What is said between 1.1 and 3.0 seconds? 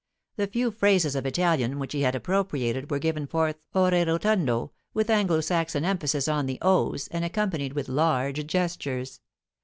of Italian which he had appropriated were